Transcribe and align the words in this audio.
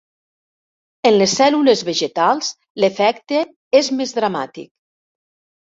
En 1.09 1.13
les 1.17 1.35
cèl·lules 1.41 1.85
vegetals 1.91 2.49
l'efecte 2.85 3.45
és 3.83 3.95
més 4.01 4.19
dramàtic. 4.21 4.71